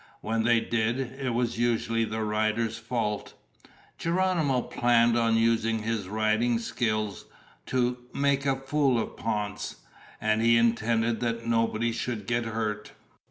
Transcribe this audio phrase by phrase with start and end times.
[0.21, 3.35] When they did, it was usually the rider's fault.
[3.99, 7.15] Geronimo planned on using his riding skill
[7.67, 9.75] to make a fool of Ponce,
[10.19, 12.93] and he intended that nobody should get hurt.